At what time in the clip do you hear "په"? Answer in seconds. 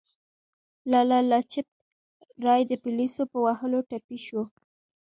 3.31-3.37